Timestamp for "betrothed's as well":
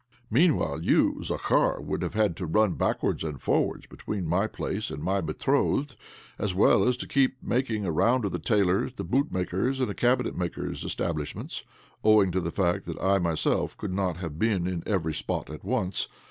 5.21-6.87